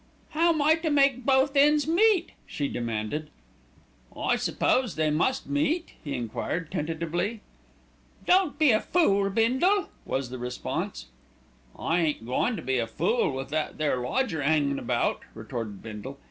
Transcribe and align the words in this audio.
"How 0.31 0.49
am 0.51 0.63
I 0.63 0.73
to 0.77 0.89
make 0.89 1.25
both 1.27 1.55
ends 1.55 1.85
meet?" 1.87 2.31
she 2.47 2.67
demanded. 2.67 3.29
"I 4.17 4.35
suppose 4.35 4.95
they 4.95 5.11
must 5.11 5.47
meet?" 5.47 5.93
he 6.03 6.15
enquired 6.15 6.71
tentatively. 6.71 7.41
"Don't 8.25 8.57
be 8.57 8.71
a 8.71 8.81
fool, 8.81 9.29
Bindle!" 9.29 9.89
was 10.03 10.31
the 10.31 10.39
response. 10.39 11.05
"I 11.77 11.99
ain't 11.99 12.25
goin' 12.25 12.55
to 12.55 12.63
be 12.63 12.79
a 12.79 12.87
fool 12.87 13.29
with 13.31 13.49
that 13.49 13.77
there 13.77 13.97
lodger 13.97 14.41
'angin' 14.41 14.79
about," 14.79 15.21
retorted 15.35 15.83
Bindle. 15.83 16.17